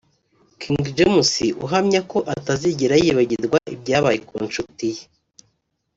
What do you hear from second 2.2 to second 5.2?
atazigera yibagirwa ibyabaye ku nshuti ye